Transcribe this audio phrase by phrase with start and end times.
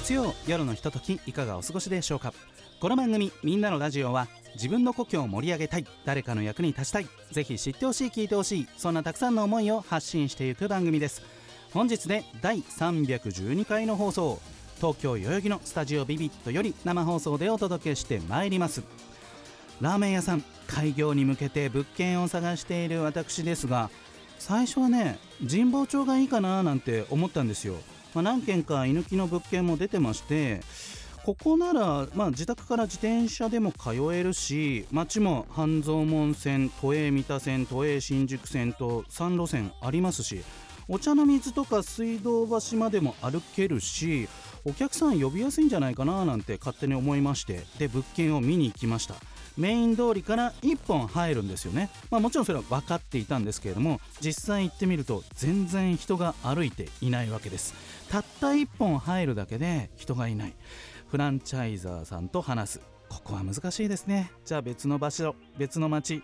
[0.00, 2.32] 月曜夜のひとときいかがお過ごしでしょうか？
[2.80, 11.20] この番組「みんなのラジオは」自分の故郷を盛り上げたい誰かの役に立ちたいぜひ知ってほしい聞いてほしいそんなたくさんの思いを発信していく番組です。
[11.74, 14.40] 本日で第312回の放送
[14.76, 18.82] 東京代々木のスタジオビビットより生放送でお届けしてまいります。
[19.82, 23.90] ラーメン屋さん開業に向けて物件を探している私ですが
[24.38, 27.74] 最初はね神保町がいいかななんて思ったんですよ。
[28.14, 30.60] まあ、何件か居抜きの物件も出てまして
[31.24, 40.42] ここなら、まあ、自宅から自転車でも通えるし街も半蔵門線都営三田線都営新宿線と3路線ありますし
[40.88, 44.28] お茶の水とか水道橋までも歩けるし
[44.64, 49.14] お客さん呼びやすいんじゃないかななんて勝手に思いましてで物件を見に行きました。
[49.56, 57.74] メイン通りから1本入るんですよね、まあ、もちろんそれは分かっていたんですけれども実際行ってみると全然人が歩いていないわけです。
[58.10, 60.54] たった1本入るだけで人がいない。
[61.06, 62.80] フランチャイザーさんと話す。
[63.08, 64.32] ここは難しいですね。
[64.44, 66.20] じゃあ別の場所別の街。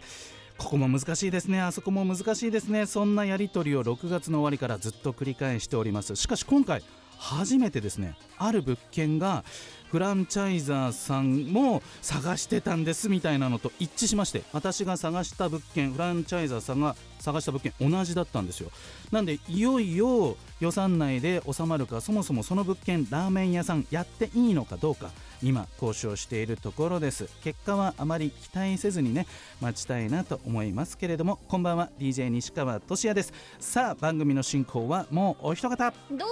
[0.58, 1.60] ここも難しいですね。
[1.60, 2.86] あそこも難しいですね。
[2.86, 6.16] そんなやり取りを6月の終わりからずっと繰り返しております。
[6.16, 6.82] しかし今回
[7.18, 8.16] 初めてですね。
[8.36, 9.44] ある物件が
[9.90, 16.96] フランチャイザーさんも探してたんですみたいなのと一致しまして私が探した物件フランチャイザーさんが
[17.26, 18.70] 探した物件同じだったんですよ。
[19.10, 25.10] なんでいよいよ予算内で収まるかそもそもその物件ラーメン屋さんやっていいのかどうか
[25.42, 27.28] 今交渉しているところです。
[27.42, 29.26] 結果はあまり期待せずにね
[29.60, 33.32] 待ちたいなと思いますけれどもこんばんは DJ 西川俊也です。
[33.58, 35.92] さあ番組の進行はもうお一方。
[36.10, 36.26] どうも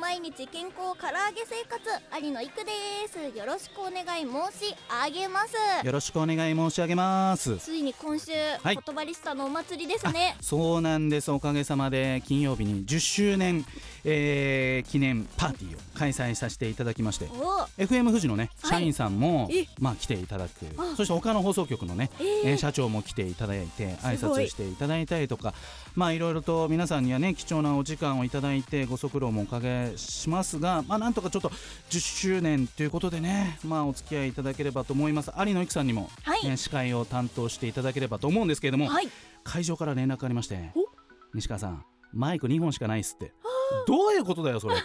[0.00, 1.82] 毎日健康唐揚げ生活
[2.24, 2.70] 有野育で
[3.08, 3.36] す。
[3.36, 4.74] よろしくお願い申し
[5.04, 5.86] 上げます。
[5.86, 7.56] よろしくお願い申し上げます。
[7.58, 8.78] ついに今週、はい。
[8.86, 11.30] 言葉リスタのお祭りですねそうなんです。
[11.30, 13.64] おかげさまで金曜日に10周年、
[14.04, 17.66] えー記念パーティーを開催させていただきましてお。
[17.82, 18.70] FM 富士のねはい。
[18.70, 19.66] 社員さんも、え。
[19.80, 20.50] まあ来ていただく。
[20.78, 20.94] あ。
[20.96, 22.50] そして他の放送局のね、えー。
[22.50, 25.54] えー社長も来ていただいて挨拶していただいたりとか
[25.94, 31.50] まあいろいろと皆さんにはね貴重なお時間をいただいてご足労もおかけしますがまあなんとかちょっと
[31.90, 35.30] 10周年ということでねまあお付き合いいただければと思います。
[35.38, 36.44] 有野育さんにも、はい。
[36.48, 39.08] ね司会を担当していただければと思うんですけれども、はい
[39.46, 40.84] 会場から連絡ありましてお？
[41.34, 43.32] 西川さんマイク2本しかないっすって。
[43.86, 44.84] どういうことだよそれって。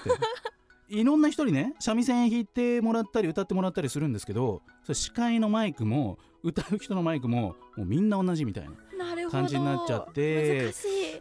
[0.90, 10.74] いろんな人にね三味線弾いてもらったり歌ってもらったりするんですけどそれ司会のマイクも歌う人のマイクももうみんな同じみたいな感じになっちゃって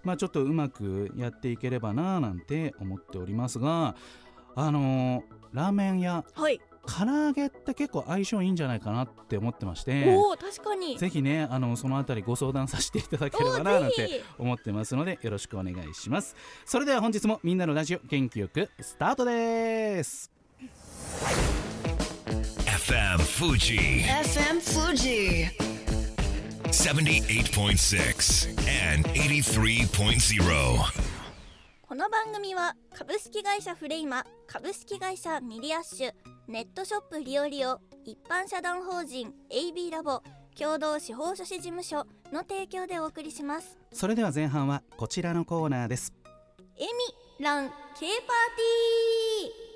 [0.03, 3.95] まあちょっとうまくやっていければななんて思っておりますが
[4.57, 6.61] あのーラーメン屋はい、
[6.99, 10.99] 唐揚げって結構相性いいんじゃないかなって思ってましておお確かに。
[10.99, 16.35] ぜひねあのそのあたりご相談させていただければなおなんて思ってますのでよろしくお願いします。
[16.65, 20.31] それでは本日もみんなのラジオ元気よくスタートです。
[22.67, 25.49] FM Fuji FM Fuji.
[26.71, 28.49] 78.6
[28.95, 30.45] and 83.0.
[31.89, 36.13] この番組は株式会社フレイマ株式会社ミリアッシュ
[36.51, 40.21] ネットショップリオリオ一般社団法人 AB ラボ
[40.59, 41.99] 共同司法書士事務所
[42.33, 43.79] の提供でお送りします。
[43.93, 46.13] それでは前半はこちらのコーナーです。
[46.77, 46.83] エ
[47.39, 49.70] ミラン K パーティー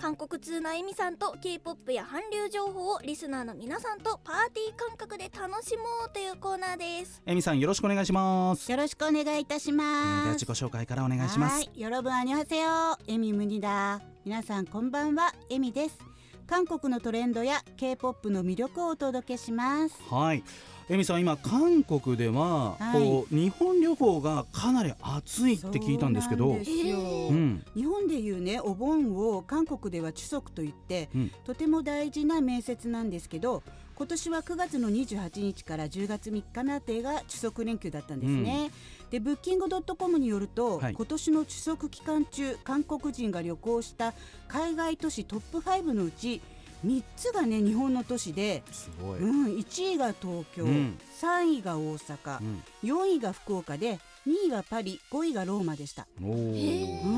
[0.00, 10.32] 韓国通なエミさんと K-POP や韓流情報をリスナーの皆さんとパーティー感覚で楽しもうというコーナーですエミさんよろしくお願いしますよろしくお願いいたします。
[10.34, 12.96] 自己紹介からお願いしますはい、よろぶんあにはせよ。
[13.08, 14.00] エミムニだ。
[14.24, 15.98] 皆さんこんばんは、エミです。
[16.46, 19.96] 韓国のトレンドや K-POP の魅力をお届けします。
[20.08, 20.44] はい
[20.90, 23.02] エミさん今韓国では、はい。
[23.02, 26.44] こう日本旅行がかなり熱いって聞いたんですけど。
[26.44, 26.98] そうなんですよ。
[26.98, 27.64] うん。
[27.74, 31.30] 日本でいうねお盆を韓国ではチュソクと言って、うん。
[31.44, 33.62] とても大事な名節なんですけど
[33.96, 38.70] 今年は9月の28日から10月3日までがチュソク連休だったんですね、
[39.10, 40.94] でブッキングドットコムによると、はい。
[40.94, 44.14] 今年のチュソク期間中韓国人が旅行した
[44.46, 46.40] 海外都市トップ5のうち
[46.84, 48.62] 3つがね日本の都市で、
[49.00, 50.98] うん、1位が東京、うん。
[51.20, 52.62] 3位が大阪、うん。
[52.84, 56.06] 4位が福岡で2位がパリ5位がローマでした。
[56.22, 57.02] おー。
[57.04, 57.12] うん、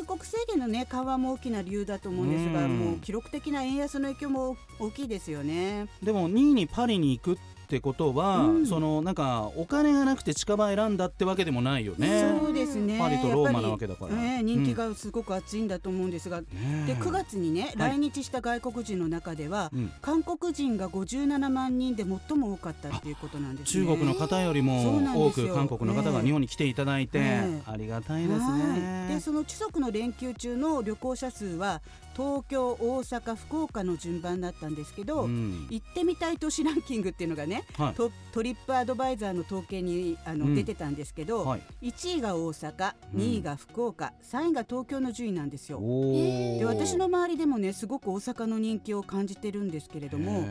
[0.00, 2.78] 2国制限のね緩和も大きな理由だと思うんですが、うん。
[2.78, 5.86] もう記録的な円安の影響も大きいですよね。
[6.02, 8.66] でも2位にパリに行くってことは、うん。
[8.66, 12.36] そのなんかお金がなくて近場選んだってわけでもないよね。
[12.40, 12.98] そうですね。
[12.98, 14.14] パリとローマなわけだから。
[14.14, 16.46] ね人気がすごく熱いんだと思うんですが、ね
[16.84, 16.94] え。
[16.94, 17.90] で9月にね、はい。
[17.92, 19.92] 来日した外国人の中では、うん。
[20.00, 23.86] 韓国人が57万人で最も多かったっていうことなんですね。
[23.86, 28.60] 中国の方よりも多く韓国の方が日本に来ていただいて、ねありがたいですはい。
[28.80, 29.08] ね。
[29.14, 31.80] でその中足の連休中の旅行者数は
[32.16, 35.66] 東京、大阪、福岡の順番だったんですけど、うん。
[35.70, 37.94] 行ってみたい都市ランキングっていうのがね、はい。
[37.94, 40.54] トトリップアドバイザーの統計にあの、うん。
[40.54, 43.20] 出てたんですけど、はい、1位が大阪、うん。
[43.20, 45.80] 2位が福岡、3位が東京の順位なんですよ。
[45.80, 50.42] で私の周りでもねすごく大阪の人気を感じてるんですけれども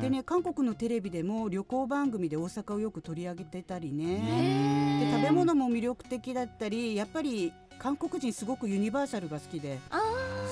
[0.00, 9.78] でね韓国のテレビでも旅行番組で大阪をよく取り上げてたりうねんで食べ物も魅力的だったりやっぱり韓国人すごくユニバーサルが好きで。
[9.90, 10.00] あ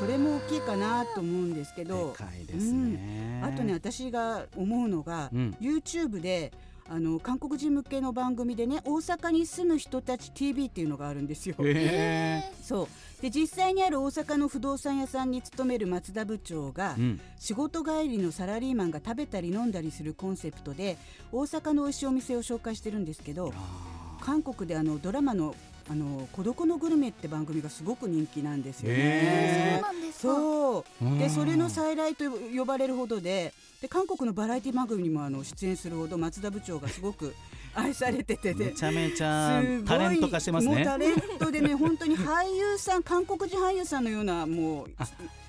[0.05, 3.41] それも大きいかなと思うんですけでどかいですね。
[3.43, 5.57] あとね私が思うのが、うん。
[5.59, 6.53] YouTube で
[6.91, 11.57] あの韓国人向けの番組でね大阪に住む人たち TV っていうのがあるんですよ。
[11.61, 13.23] へそう。
[13.23, 17.21] で実際にある大阪の不動産屋さんに勤める松田部長が、ーうん。
[17.39, 20.99] 仕事帰りのサラリーマンが食べたり飲んだりするコンセプトで
[21.33, 25.55] 大阪の美味しいお店を紹介してるんですけどあ韓国であのドラマの
[25.91, 29.81] 「あの孤独のグルメ」って番組がすごく人気なんですよそうね。
[29.83, 30.19] なんですか。
[30.23, 31.05] そう。
[31.05, 33.53] ーでそれの再来と呼ばれるほどで
[33.83, 37.35] で韓国のバラエティ番組にもあの出演するほど松田部長がすごく
[37.75, 40.99] 愛されててでめちゃめちゃタレント化してますねもうタ。
[40.99, 45.07] レントでね本当に俳優さん韓国人俳優さんのようなもうあ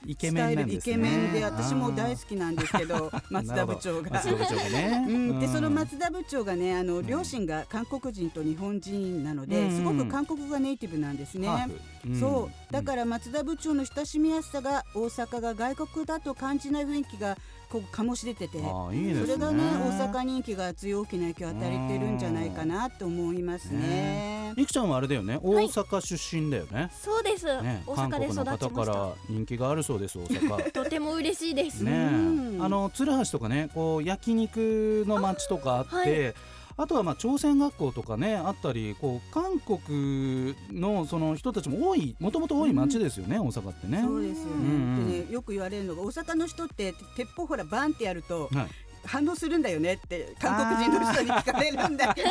[0.08, 0.94] イケスタイルメンなんですね。
[0.94, 4.30] イケメンで私も大好きなんですけど 松田部長が松。
[4.30, 5.06] 田部長がね。
[5.08, 11.48] うん、でうんその松田部長がねあの両親が韓国人と日本人なので、うんすごく韓国語がネイティブなんですね。
[11.48, 11.72] ハー
[12.04, 17.38] フんそうだから松田部長の親しみやすさが大阪が外国だと感じない雰囲気が
[17.76, 18.64] こう醸し出ててね。
[18.64, 24.54] それがね大阪人気が強い大きな影響を与えてるんじゃないかなと思いますね。
[24.56, 25.40] いくちゃんはあれだよね。
[25.42, 26.90] 大阪出身だよね。
[26.94, 30.72] そうです、ね、大韓阪で育国の方ちましたから人気があるそうです大阪。
[30.72, 36.34] とても嬉しいです、ねうんあの鶴橋とかねこう焼肉の街とかあって
[36.78, 44.02] あ,、はいとはまあ朝鮮学校とかねあったりこう韓国のその人たちも多いもともと多い街ですよね、大阪ってね。
[44.06, 48.68] そうですよね,、うんでねよく言われるのが大阪の人って鉄砲ほらバンってやるとはい、
[49.06, 52.30] 反応するんだよねって韓国人の人に聞かれるんだけど。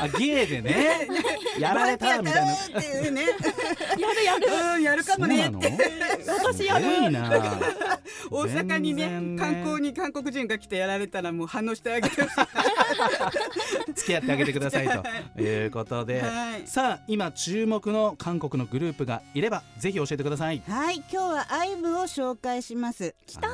[0.00, 1.08] あゲーでね。
[1.58, 2.52] やられたみたいな。
[2.52, 3.22] ってやったっていうね。
[3.98, 4.46] やるやる。
[4.74, 5.78] うんやるかもねそうなの？
[6.38, 6.86] 私やる。
[8.30, 15.02] 大阪にねね観光に韓国人が来てやられたらもう反応してあげてほしい付き合ってあげてくださいと。
[15.40, 16.66] いうことで、はい。
[16.66, 20.62] さあ今注目の韓国のグループがいればぜひ教えてください。
[20.68, 23.14] はい今日はアイブを紹介します。
[23.26, 23.48] きた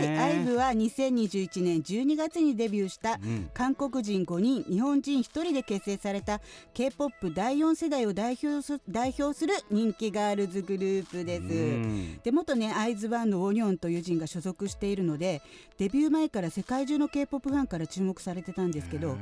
[0.00, 3.50] はいねアイブは2021年12月にデビューしたうん。
[3.54, 6.40] 韓国人5人日本人1人で結成された
[6.74, 11.42] K-POP 第4世代を代表す代表する人気ガールズグループです。
[11.42, 12.20] うん。
[12.22, 15.42] で元ねアイズワンのオニョンという人が所属しているので
[15.80, 19.16] デビュー前から世界中の K-POP ファンから注目されてたんですけど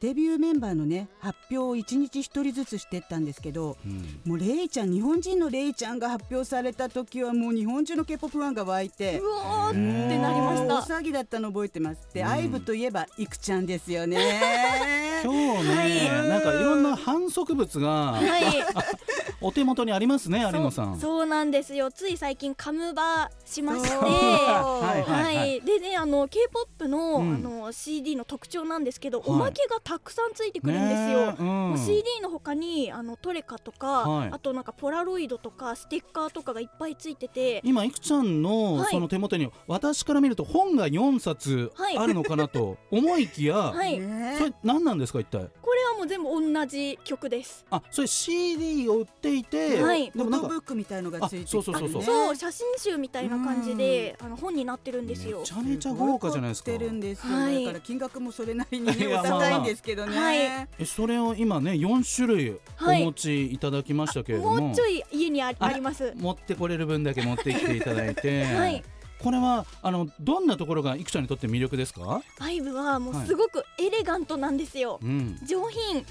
[0.00, 9.26] デビューメンバーのね発表を1日1人ずつしてったんですけどうんもうレイちゃん日本人のレイちゃんが発表された時はもう日本中の K-POP ファンが湧いてう。
[9.30, 12.06] わーってなりました大騒ぎだったの覚えてます。
[12.12, 14.40] で、うんアイブといえばいくちゃんですよね。
[15.24, 15.86] 今日ね、は
[16.26, 18.44] いなんかいろんな反則物がはい
[19.44, 20.98] お手元にありますね有野さん。
[20.98, 21.90] そうそうなんですよ。
[21.90, 23.88] つい最近カムバしまして。
[23.94, 25.60] はいはいはい、はい。
[25.60, 27.34] でねあの K-POP の,、うん。
[27.34, 29.30] あの CD の特徴なんですけど、はい。
[29.30, 31.26] おまけがたくさんついてくるんですよ。
[31.32, 31.46] ねえうん。
[31.70, 34.30] もう CD の他にあのトレカとか、はい。
[34.32, 37.60] あとなんかポラロイドとかステッカーとかがいっぱいついてて。
[37.64, 38.90] 今いくちゃんのはい。
[38.90, 45.50] その手元に、私から見ると本が4冊はいあるのかなと思いきや、はい、ねそれ何なんですか一体？
[45.60, 45.73] こ
[46.04, 47.64] もう全部同じ曲です。
[47.70, 50.10] あそれ CD を売っていて、はい。
[50.10, 51.58] でもなんかブックみたいのがついてきて。
[51.58, 52.00] あそうそうそうそう。
[52.00, 55.40] ねそう写真集みたいな感じであの本になってるんですよ。
[55.40, 55.52] めち。
[55.52, 56.72] ゃめちゃ豪華じゃないですか。
[56.72, 57.64] るんですよ、はい。
[57.64, 60.68] だから金額もそれなりにねお高いんですけどね、はい。
[60.78, 63.04] えそれを今ね4種類おはい。
[63.04, 66.12] 持ちいただきましたけれども、もうちょい家にあああります。
[66.16, 68.84] 持ってこれる分だけ持ってきていただいて、はい
[69.24, 75.00] これはあのどんなところがいくちゃんにとって魅力ですか、アイブはもうすごくエレガントなんですよ。
[75.02, 76.04] うん、上品。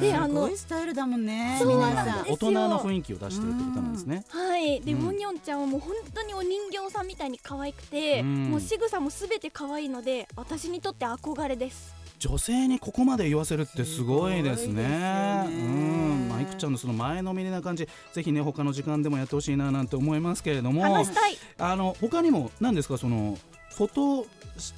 [0.00, 1.56] であのすごいスタイルだもんね。
[1.58, 2.28] そうなんです。
[2.28, 4.24] よ大人の雰囲気を出してるってことなんですね。
[4.28, 5.00] はい、で、うん。
[5.00, 8.50] モニョンちゃんはもう本当にお人形さんみたいに可愛くて、うん。
[8.50, 12.01] もう仕草もすべて可愛いので、私にとって憧れです。
[12.22, 14.56] 女性にここまで言わせるってすごいですね。
[14.56, 15.46] すすよね。
[15.48, 15.50] う
[16.24, 16.28] ん。
[16.28, 17.88] まあいくちゃんのその前のめりな感じ。
[18.12, 20.82] ぜひね他の時間でもやってほしいななんて思いますけれども。
[20.82, 21.36] 話したい。
[21.58, 22.96] あの他にも何ですか？
[22.96, 23.36] その
[23.74, 24.26] フォト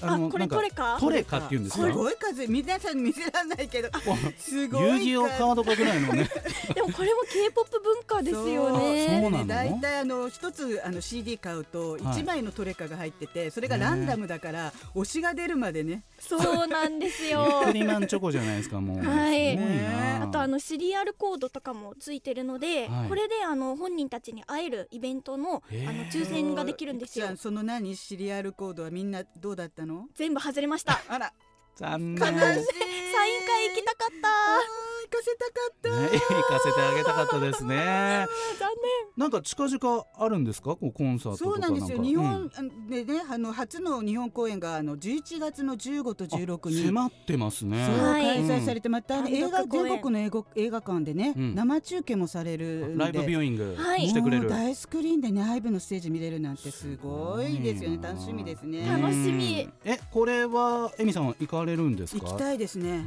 [0.03, 0.97] あこれのなんかトレカ？
[1.01, 2.47] トレカっていうんですかすごい数。
[2.47, 3.89] 皆さんに見せられないけど。
[4.39, 5.05] すごい数。
[5.05, 6.29] 遊戯王カードかぐらいのね。
[6.75, 12.01] でもこれも K-POP 文化ですよそうねなの大体あの一つあの CD 買うとはい。
[12.21, 16.05] 一枚のトレカが入っててそれがランダムだから推しが出るまでね。
[16.19, 19.57] そうなんですビよリマンチョコじゃないですかもう、はい。
[19.57, 20.23] すごいな。
[20.25, 23.09] あとあのシリアルコードとかもついてるので、はい。
[23.09, 27.27] これであの本人たちに会えるイベントのあの抽選ができるんですよ。
[27.27, 27.95] じゃあその何？
[27.97, 30.07] シリアルコードはみんなどうだったの？
[30.15, 31.01] 全部外れました。
[31.09, 31.33] あら。
[31.77, 32.19] 残念。
[32.25, 38.27] サイン会行きたかっあー行かせたかったね、行かせてあげたかったですね。
[38.59, 38.75] た残
[39.17, 41.99] なんか近々あるんですか、こうコンサートとかそうなんですよ。
[41.99, 46.87] か日本うんでねあの初の日本公演があの11月の15と16あに。
[46.87, 47.87] 迫ってますね。
[47.97, 51.55] 開催されてまたあの単映画全国の映画映画館でね、うん。
[51.55, 54.09] 生中継もされるライブビューイングはい。
[54.09, 54.43] してくれる。
[54.43, 57.99] もう大スクリーンでねハイブのステージ見れるなんてすごいですよね。
[58.03, 58.87] 楽しみですね。
[58.87, 59.63] 楽しみ。
[59.63, 59.73] うん。
[59.85, 62.27] え、これはエミさん行かれるんですか？
[62.27, 63.05] 行きたいですね。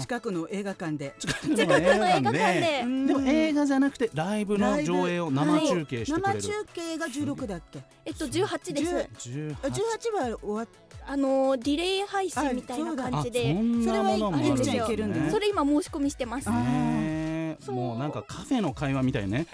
[0.00, 1.14] 近くの映画館で。
[1.18, 2.80] 近く近くの映画館で。
[2.84, 3.06] うん。
[3.06, 6.42] でも映画じゃなくてライブの上映を生中継してくれる。
[6.42, 7.80] 生中継が16だっけ？
[8.04, 9.08] えっと18です。
[9.30, 10.68] 十あ18は終わっ
[11.06, 14.72] あのディレイ配信みたいな感じあでそんなものもあるんですね。
[14.72, 16.48] それはいけるんだそれ今申し込みしてます。
[17.70, 19.46] もうなんかカフェの会話みたいね。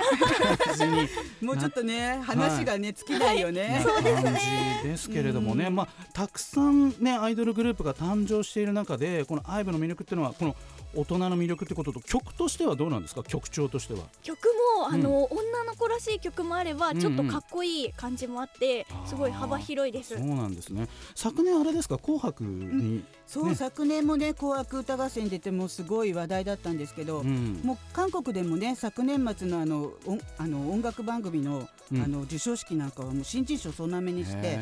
[1.43, 3.85] もうちょっとね話がね尽きないよね。
[3.85, 4.35] な感
[4.83, 5.75] じですけれどもね、うん。
[5.75, 10.57] まあ、たくさん、ね、アイドルグループが誕生している中でこの IVE の魅力っていうのはこの
[10.95, 13.23] 大人の魅力ってことと曲としてはどうなんですか？
[13.23, 14.01] 曲調としては。
[14.23, 14.39] 曲
[14.79, 17.01] もあの、女の子らしい曲もあればうんうん。
[17.01, 19.07] ちょっとかっこいい感じもあって、あー。
[19.07, 20.17] すごい幅広いです。
[20.17, 20.89] そうなんですね。
[21.15, 21.99] 昨年あれですか？
[21.99, 23.55] 紅白に、そう、ね。
[23.55, 27.61] 昨年もね紅白歌合戦に出てもすごい話題だったんですけど、うん。
[27.63, 32.03] もう韓国でもね昨年末のあの音あの音楽番組の,、うん。
[32.03, 34.59] あの授賞式なんかはもう新人賞総なめにして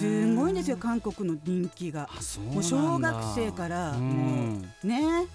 [0.00, 2.08] すごいんですよ韓国の人気が。
[2.52, 4.02] もう小学生からうん。
[4.02, 5.26] もうね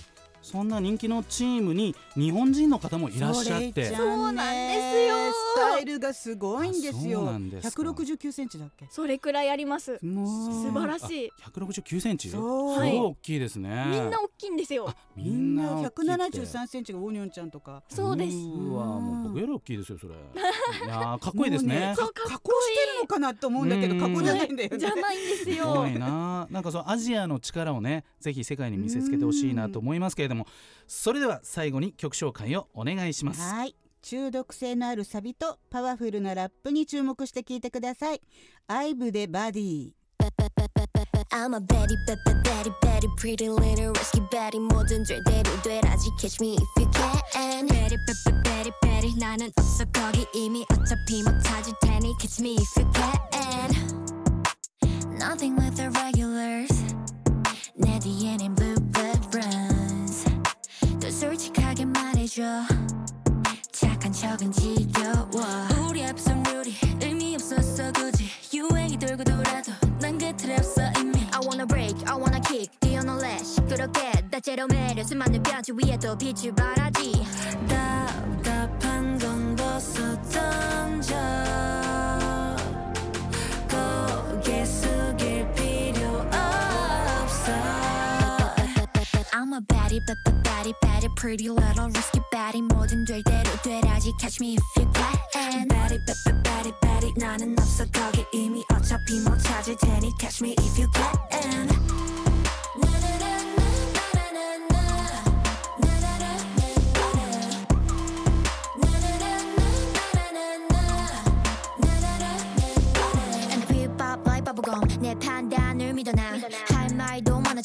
[0.51, 3.95] そんな人気のチームに日本人の方もいらっしゃって。
[3.95, 5.15] そうなんですよ。
[5.31, 7.81] スタイルがすごいんですあそうよなんですか。
[7.83, 8.85] 169センチだっけ？
[8.89, 9.99] それくらいあります。
[10.03, 10.27] もう
[10.63, 11.31] 素晴らしい。
[11.49, 12.29] 169センチ？
[12.29, 12.75] すそう。
[12.75, 14.89] ごい大きいですね、みんな大きいんですよ。
[14.89, 16.11] あみんな大きくて。
[16.11, 17.83] 173センチがオニョンちゃんとか。
[17.89, 18.35] そうです。
[18.35, 20.13] うわもう僕より大きいですよそれ。
[20.13, 21.87] いやーかっこいいですね。
[21.87, 23.99] もうそうかっこいい加工してるのかなと思うんだけどうん。
[23.99, 24.77] 加工じゃないんだよね。
[24.77, 26.47] じゃないんですすよごいな。
[26.49, 30.40] なんかそのアジアの力をねぜひ世界に見せつけてほしいなと思いますけれども
[30.88, 38.20] それでは最後に曲紹介をお願いしますはい中毒性のあるサビとパワフルなラップに注目して聞いてください
[38.68, 39.90] アイブでバディ
[41.32, 46.54] I'm a Betty, Betty, Betty, Betty, pretty little risky Betty 모든 절대로 되라지 catch me
[46.54, 52.14] if you can Betty, Betty, Betty, Betty 나는 없어 거기 이미 어차피 못 찾을 테니
[52.20, 53.16] catch me if you can
[55.18, 56.72] Nothing with the regulars
[57.74, 58.69] 내 뒤에는 bluebird
[62.31, 62.43] 말해줘.
[63.73, 65.27] 착한 척은 지겨워.
[65.89, 68.29] 우리 앞선 룰이 의미 없었어 굳이.
[68.53, 71.19] 유행이 돌고 돌아도 난그 틀에 없어 이미.
[71.33, 72.69] I wanna break, I wanna kick.
[72.79, 74.11] 뛰어놀래 시끄럽게.
[74.31, 77.25] 다채로 매려 수많은 뼈지 위에도 빛을 발하지.
[77.67, 81.15] 답답한 건 벗어 던져
[89.50, 92.62] I'm a baddie, but the baddie, baddie, pretty little risky baddie.
[92.62, 94.12] 뭐든 될 대로 되라지.
[94.20, 95.68] Catch me if you can.
[95.68, 97.12] Baddie, but the baddie, baddie.
[97.16, 100.12] 나는 없어 거기 이미 어차피 못 찾을 테니.
[100.18, 101.99] Catch me if you can.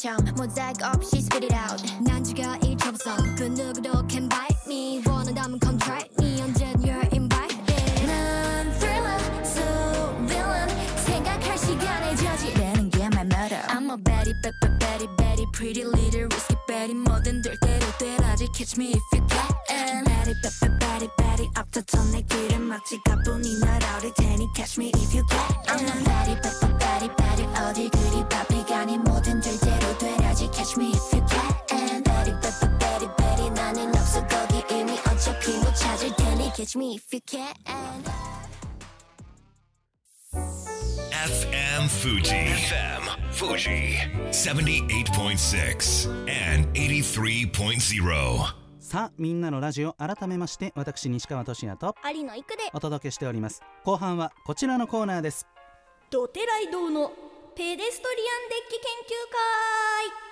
[0.06, 5.60] 참 모자이크 없이 spit it out 난 지가 잊혀봤어 그 누구도 can bite me 원한다면
[5.60, 9.62] come try me 언젠 you're invited 난 thriller so
[10.26, 10.68] villain
[11.04, 16.56] 생각할 시간에 저지르는 게말 murder I'm a baddie bad bad baddie baddie pretty little risky
[16.66, 21.50] baddie 뭐든 될 대로 되라지 catch me if you can baddie bad bad baddie baddie
[21.54, 24.90] 앞서서 내 길을 막지 가뿐히 날아오를 테니 catch me
[36.77, 37.53] me if you can.
[40.31, 42.31] FM Fuji.
[42.31, 43.97] FM Fuji.
[44.31, 48.55] 78.6 and 83.0.
[48.79, 52.69] さあみんなのラジオ改めまして私西川俊也と有野育で。
[52.73, 53.61] お届けしております。
[53.83, 55.47] 後半はこちらのコーナーです。
[56.09, 57.11] ドテライ堂の
[57.55, 59.09] ペデストリアンデッキ研究
[60.21, 60.26] 会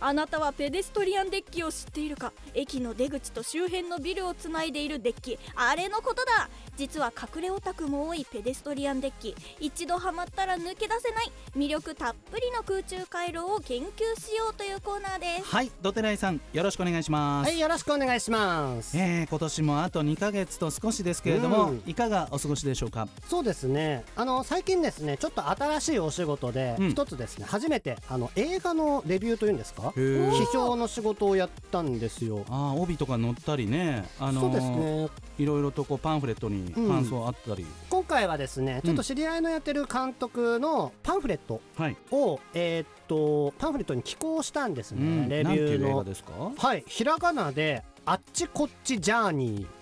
[0.00, 2.32] あなたはペデストリアンデッキを知っているか？
[2.54, 5.38] 駅の出口と周辺のビルをつないでいるデッキ。
[5.54, 6.48] あれのことだ。
[6.76, 9.34] 実は隠れオタクも多いペデストリアンデッキ。
[9.58, 15.44] 一度ハマったら抜け出せない魅力たっぷりの空中回廊を研究しようというコーナーです。
[15.44, 18.96] はいドテライさんよろしくお願いします、はい、よろしくお願いします。
[18.96, 21.82] えー、今年もあと2ヶ月と少しですけれども、うん。
[21.86, 23.08] いかがお過ごしでしょうか？
[23.28, 24.04] そうですね。
[24.14, 26.90] あの最近ですね、ちょっと新しいお仕事でうん。
[26.90, 32.44] 一つですね、初めてあの映画のレビューというんですか、へー批評の仕事をやったんですよ。
[32.48, 35.08] あー帯とか載ったりね、あのーそうですね。
[35.38, 45.00] いろいろとこうパンフレットに感想あったり、今回はですね、ちょっと知り合いのやってる監督のパンフレットはい、を、えーっとパンフレットに寄稿したんですね。
[45.00, 46.04] うん、レビューの。
[46.04, 46.32] ですか？
[46.56, 49.77] はい、ひらがなであっちこっちジャーニー。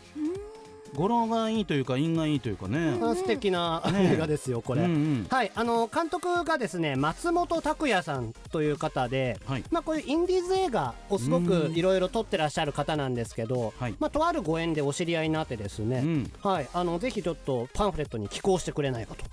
[0.95, 4.13] 語呂がいいというか韻がいいというかね、あ素敵なね。
[4.15, 4.83] 映画ですよこれ。
[4.83, 5.27] うんうん。
[5.29, 9.65] はい、あの監督がですね松本拓也さんという方で、はい。
[9.71, 13.95] まあ、こういうインディーズ映画をすごくいろいろ撮ってらっしゃる方なんですけど、はい。
[13.99, 19.25] まあ、とあるご縁でお知り合いになってですね、うん、はい、あのぜひちょっとパンフレットに寄稿してくれないかと。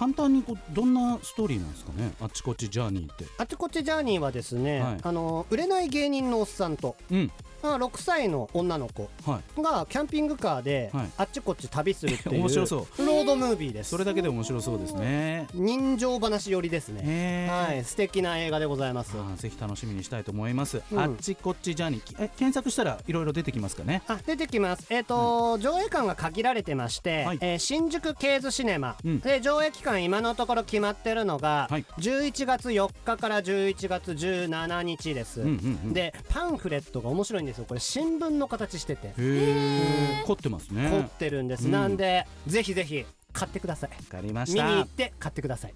[0.00, 2.12] 簡単にこうどんなストーリーなんですかね？
[2.22, 3.26] あっちこっちジャーニーって。
[3.36, 4.96] あっちこっちジャーニーはですね、はい。
[5.02, 7.30] あの売れない芸人のおっさんと、うん。
[7.62, 9.62] まあ、6歳の女の子はい。
[9.62, 11.10] がキャンピングカーではい。
[11.18, 13.06] あっちこっち旅するっていう 面白そう。
[13.06, 13.90] ロードムービーです。
[13.90, 15.46] それだけで面白そうですね。
[15.52, 17.48] 人情話寄りですね。
[17.50, 17.84] はい。
[17.84, 19.12] 素敵な映画でございます。
[19.36, 20.98] ぜひ楽しみにしたいと思います、うん。
[20.98, 22.02] あっちこっちジャーニー。
[22.02, 24.00] きえ検索したらいろいろ出てきますかね？
[24.08, 27.38] あ出てきます、えーと上映館が限られてまして、はい。
[27.42, 29.20] えー新宿ケーズシネマ、うん。
[29.20, 31.84] で上映期間今のところ決まってるのが、はい。
[31.98, 35.56] 11月4日から11月17日です、うんうんう
[35.88, 35.92] ん。
[35.92, 37.64] でパンフレットが面白いんですよ。
[37.66, 39.12] これ新聞の形してて。
[40.26, 40.90] 凝ってますね。
[40.90, 41.72] 凝ってるんです、うん。
[41.72, 43.90] なんでぜひぜひ買ってください。
[43.90, 45.74] わかりまし見に行たって買ってください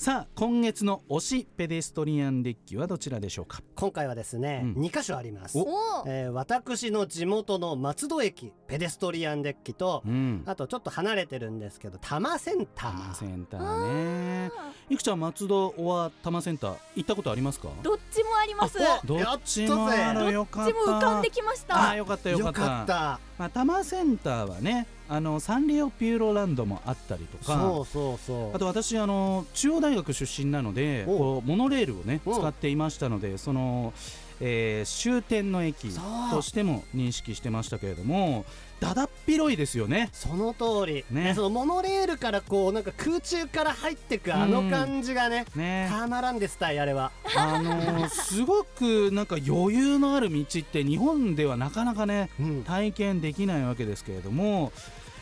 [0.00, 3.62] さあ今月の推しペデストリアンデッキはどちらでしょうか？
[3.74, 4.82] 今回はですね、うん。
[4.84, 5.58] 2箇所あります。
[6.06, 10.44] えー私の地元の松戸駅ペデストリアンデッキと、うん。
[10.46, 14.50] あとちょっと離れてるんですけど多摩センタ多摩ーセンターね。
[14.88, 17.68] いくちゃん松戸は多摩センター行ったことありますか？
[17.82, 18.78] どっちもあります。
[18.80, 20.32] あどっちもある。
[20.32, 20.70] よかった。
[20.72, 22.60] どっちも浮かんできましあたーよかったよかよった。
[22.60, 28.54] かったまあ、多摩センターはねあのサンリオピューロランドもあったりとかそうそうそう。
[28.54, 33.94] あと私あの中央大学出身なのでおこうモノレールをねお使っていましたのでその、
[34.40, 35.88] えー終点の駅
[36.30, 38.44] としても認識してましたけれども
[38.80, 40.08] だだっ広いですよね。
[40.12, 41.04] その通り。
[41.10, 41.24] ね。
[41.24, 45.88] ねそのモノレールからこうなんか空中から入ってくあの感じがねね。
[45.90, 47.10] たまらんですたいあれは。
[47.36, 52.64] あのーすごくなんか余裕のある道って日本ではなかなかねうん。
[52.64, 54.72] 体験できないわけですけれども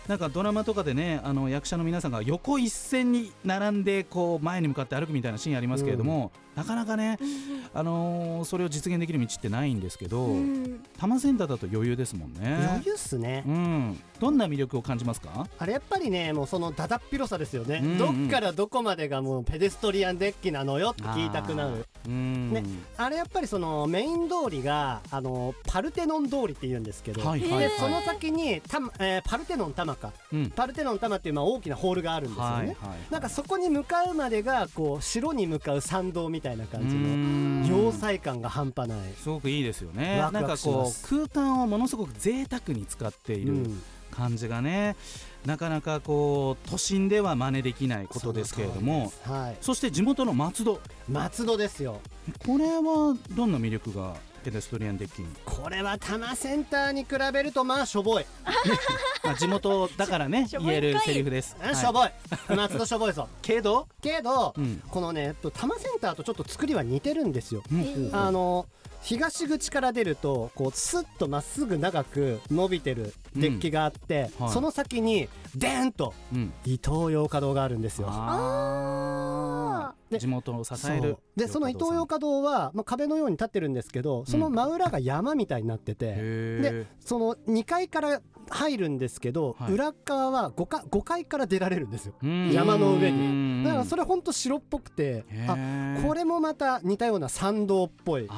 [0.06, 7.18] なんかドラマとかでねあの役者の皆さんが横一線に並んでこう前に向かって歩くみたいなシーンありますけれども、なかなかね、
[7.74, 10.80] あのーそれを実現できる道ってないんですけど、うん。
[10.94, 12.56] 多摩センターだと余裕ですもんね。
[12.70, 13.44] 余裕っすね。
[13.46, 15.46] うん、どんな魅力を感じますか？
[15.58, 17.98] あれやっぱりねもうそのだだっ広さですよね、うんうん。
[17.98, 21.86] どっからどこまでがもうペデストリアンデッキなのよって聞いたくなる。
[22.04, 22.10] あー。
[22.10, 22.62] うん、ね
[22.96, 27.70] あれやっぱりそのメイン通りがあのパルテノン通りって言うんですけど、はいはいではい。
[27.78, 30.12] その先にた、えーパルテノン玉か。
[30.32, 30.50] うん。
[30.50, 32.76] パルテノン玉っていうまあ大きなホールがあるんですよね、はいはい。
[33.10, 37.66] なんかそこに向かうまでがこう城に向かう参道みたいな感じうのん。
[37.66, 40.18] 要塞感が半端ない、すごくいいですよね。
[40.18, 43.82] なんかこう空間をものすごく贅沢に使っているうん。
[44.12, 44.96] 感じがね、
[45.44, 49.56] なかなかこう都心では真似できないことですけれどもそはい。
[49.60, 50.80] そして地元の松戸。
[51.06, 52.00] 松戸ですよ。
[52.46, 54.14] これはどんな魅力が？
[54.46, 58.26] ペデストリアンデッキに、これは多摩センターに比べるとまあしょぼい、
[59.24, 60.80] まあ、地元だからねしょぼいんかい。
[60.82, 62.10] 言えるセリフです、はいあしょぼい。
[62.54, 63.28] 松戸しょぼいぞ。
[63.42, 64.80] けど、けど、うん。
[64.88, 67.64] このねえっと多摩センターとちょっと作りは似てるんですよ。
[67.72, 67.80] うん。
[67.80, 68.16] ー。
[68.16, 68.66] あの
[69.02, 74.44] 東口から出るとこうスッとまっすぐ長く伸びてるデッキがあって、うん。
[74.46, 74.54] はい。
[74.54, 78.06] その先にデーンとうん、伊東洋華堂があるんですよ。
[79.88, 88.20] あでー地元を支えるでその伊東洋華堂は、まあ、壁のように立ってるんですけどその真裏が山みたいになってて、へでその2階から
[88.50, 89.72] 入るんですけど、はい。
[89.72, 92.14] 裏側は 5, か5階から出られるんですよ。
[92.22, 93.62] ー山の上うん。
[93.62, 95.56] にだからそれほんと白っぽくてあ
[96.02, 98.28] これれもまた似たような参道っぽい。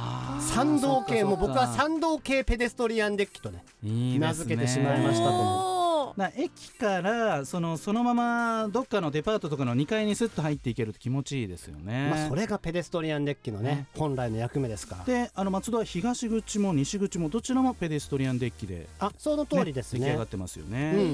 [0.41, 3.65] 参道系もう僕は参道系ペデストリアンデッキとね。
[3.83, 12.09] 名付けてしまいましたと思うおだから駅からそのそのままどっかのデパートとかの2階にスッと入っていけると気持ちいいですよね。
[12.11, 13.87] まあそれがペデストリアンデッキのねね。
[13.97, 14.97] 本来の役目ですか。
[14.99, 20.01] らであの松戸は東口も西口もどちらもペデストリアンデッキで、あその通りですね。
[20.01, 20.93] 出来上がってますよね。
[20.95, 21.01] うん。
[21.01, 21.05] へ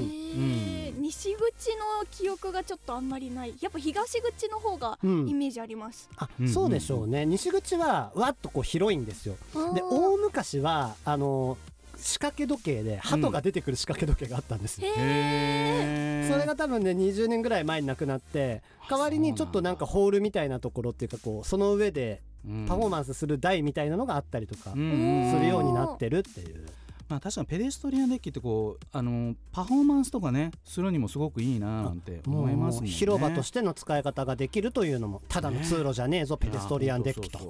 [0.90, 3.54] ー西口の記憶がちょっとあんまりない。
[3.60, 5.28] やっぱ東口の方がうん。
[5.28, 7.26] イメージあります、あうんそうでしょうね。
[7.26, 9.36] 西口はわっとこう広いんですよ。
[9.74, 11.56] で大昔はあの
[12.04, 14.78] 仕掛け時計で鳩が出てくる仕掛け時計があったんです。
[14.80, 16.30] よ、へー。
[16.30, 22.20] それが多分ね20年ぐらい前になくなって代わりにちょっとなんかホールみたいなところっていうかこうその上で
[22.68, 25.32] パフォーマンスする台みたいなのがあったりとかうんうん。
[25.32, 26.66] するようになってるっていう
[27.08, 32.88] まあ、確かにペデストリアンデッキってこうあのパフォーマンスとかねするにもすごくいいななんて思いますね。
[32.88, 37.40] 広場としての使い方ができるというのもただの通路じゃねえぞペデストリアンデッキと。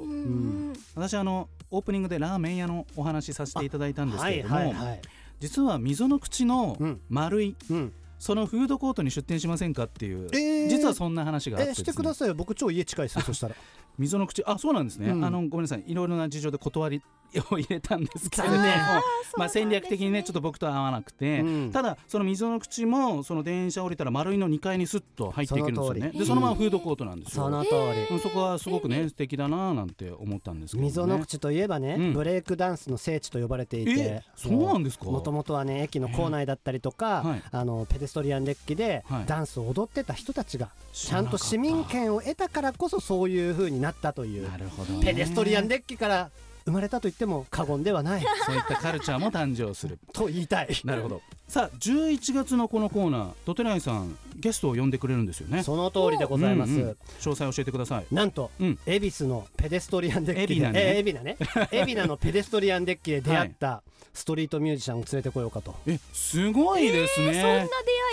[0.95, 5.01] 私あのオープニングでラーメン屋のお話しさせていただいたんですけれども、はいはいはい。
[5.40, 7.93] 実は溝の口のうん丸い、うん。
[8.19, 10.69] そのフードコートに出店しませんかっていう、えー。
[10.69, 11.73] 実はそんな話があってね。
[11.73, 12.35] えしてくださいよ。
[12.35, 13.55] 僕超家近いですよそしたら
[13.99, 14.43] 溝の口。
[14.45, 15.25] あそうなんですね、うん。
[15.25, 15.85] あのごめんなさい。
[15.87, 17.03] いろいろな事情で断り
[17.51, 18.77] を入れたんですけれども残念。
[19.37, 21.71] まあ戦略的にねちょっと僕と合わなくて、うん。
[21.73, 26.01] ただその溝の口もその電車降りたら丸いの2階にスッと入っていけるんですよね。
[26.01, 26.19] その通り。
[26.21, 27.45] でそのままフードコートなんですよ。
[27.45, 27.77] その通り。
[28.11, 32.13] うんそこはすごくね素敵だななんて思ったんですけど、ね、溝の口といえばね、うん。
[32.13, 35.07] ブレイクダンスの聖地と呼ばれていてえそうなんですか？
[35.07, 37.43] もともとはね駅の構内だったりとか、はい。
[37.51, 39.27] あのペデストリアンデッキではい。
[39.27, 44.51] ダンスを踊ってた人たちがちゃんと市民権を得たからこそそういう風になったという。
[44.51, 46.31] なるほど、ね、ペデストリアンデッキから
[46.66, 48.22] 生まれたと言っても過言ではない。
[48.46, 49.98] そういったカルチャーも誕生する。
[50.12, 50.68] と言いたい。
[50.85, 51.22] なるほど。
[51.46, 55.62] さあ11月のこのコーナードテナイさんゲストを呼んでくれるんですよね。
[55.62, 58.07] その通りでございます、うんうん詳細教えてください。
[58.11, 58.79] なんと、うん。
[58.87, 60.66] 恵比寿のペデストリアンデッキで。
[60.66, 60.81] 海老名ね。
[60.92, 61.37] えー海老名ね。
[61.85, 63.83] 海老名のペデストリアンデッキで出会った
[64.14, 67.66] ストリートミュージシャンを連れてこようかと、えすごいですね、そんな出会い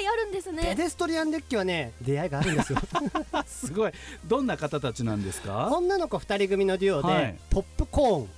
[0.08, 2.80] あるんですペねデストリアンデッキはね出会いがあるんですよ。
[3.46, 3.92] すごい。
[4.26, 5.70] どんな方たちなんですか？
[5.72, 7.40] 女の子2人組のデュオで、はい。
[7.52, 8.30] ポップコーン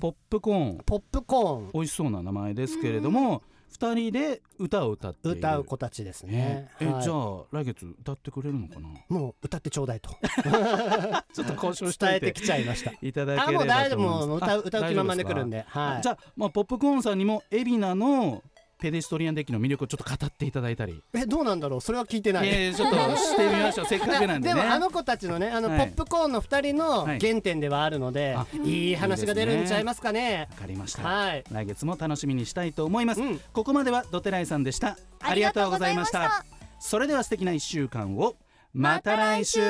[0.00, 0.78] ポップコーン。
[0.86, 1.70] ポップコーン。
[1.74, 5.38] 美味しそうな名前ですけれども二人で歌を歌っている。
[5.38, 6.32] 歌う子たちですね。
[6.32, 7.02] ね、えはい。
[7.02, 8.88] じゃあ来月歌ってくれるのかな？
[9.08, 10.10] もう歌ってちょうだいと。
[11.32, 12.92] ちょっと交渉して伝えいててきちゃいました。
[13.00, 13.98] いただあければもう大丈夫。
[13.98, 15.58] と思いますもう歌う歌う気満々で来るんで。
[15.58, 16.02] ではい。
[16.02, 18.42] じゃあ、まあ、ポップコーンさんにも海老名の
[18.80, 21.80] ペデストリアンデッキの魅力をちょっと語っていただいたり、えどうなんだろう？
[21.80, 22.48] それは聞いてない。
[22.48, 23.86] えー、ちょっとしてみましょう。
[23.86, 24.54] せっかくなんでね。
[24.54, 25.88] でもあの子たちのねあのポはい。
[25.90, 28.92] ップコーンの2人のはい原点ではあるので、あい。
[28.92, 30.48] い話が出るんちゃいますかね。
[30.50, 31.44] わかりました、はい。
[31.50, 33.40] 来月も楽しみにしたいと思います、うん。
[33.52, 34.96] ここまではドテライさんでした。
[35.20, 36.44] ありがとうございました。
[36.80, 38.36] それでは素敵な一週間を。
[38.72, 39.60] また来週。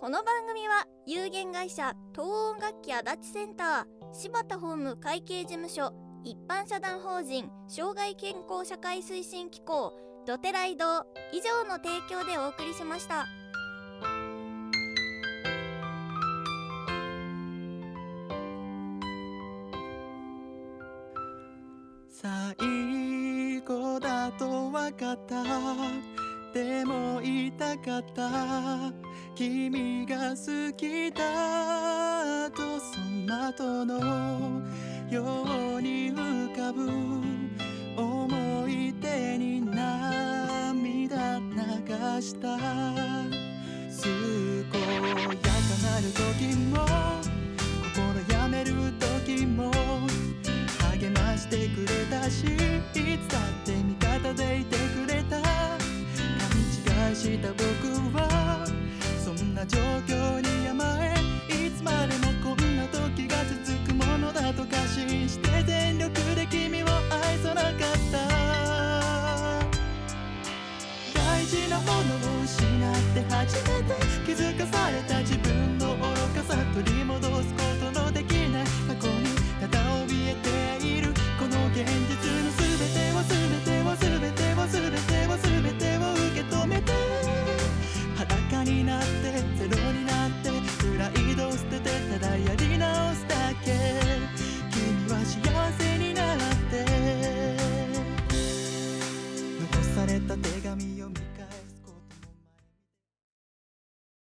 [0.00, 5.92] この番組は有限会社東音楽器足立センター柴田ホーム会計事務所
[6.24, 9.92] 一般社団法人障害健康社会推進機構
[10.26, 13.26] ドテライド以上の提供でお送りしました。
[22.10, 25.44] 最後だと分かった
[26.52, 28.92] でも言いたかった
[29.36, 34.62] 君が好きだとその後の
[35.10, 35.22] よ
[35.78, 36.86] うに浮かぶ
[37.96, 44.10] 思い出に涙流した健
[44.60, 44.78] やか
[45.82, 46.84] なる時も
[47.96, 48.72] 心やめる
[49.24, 49.72] 時も
[50.92, 52.46] 励ましてくれたしい
[52.92, 55.40] つだって味方でいてくれた。
[55.40, 57.62] 勘違いした僕
[58.16, 58.66] は